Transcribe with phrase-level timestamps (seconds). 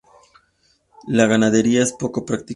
[1.09, 2.49] La ganadería es poco practicada.